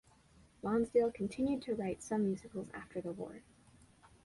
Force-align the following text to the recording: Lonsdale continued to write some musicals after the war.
Lonsdale 0.63 1.11
continued 1.11 1.61
to 1.61 1.75
write 1.75 2.01
some 2.01 2.25
musicals 2.25 2.71
after 2.73 3.01
the 3.01 3.11
war. 3.11 3.43